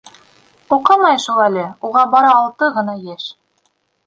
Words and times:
Уҡымай 0.77 1.19
шул 1.25 1.41
әле, 1.49 1.67
уға 1.91 2.03
бары 2.15 2.31
алты 2.39 2.71
ғына 2.79 2.97
йәш. 3.05 3.29